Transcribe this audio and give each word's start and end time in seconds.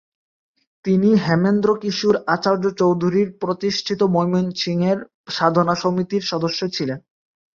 তিনি 0.85 1.09
হেমেন্দ্রকিশোর 1.25 2.15
আচার্য 2.27 2.65
চৌধুরীর 2.79 3.29
প্রতিষ্ঠিত 3.41 3.99
ময়মনসিংহের 4.15 4.99
সাধনা 5.29 5.75
সমিতির 5.75 6.23
সদস্য 6.23 6.61
ছিলেন। 6.75 6.99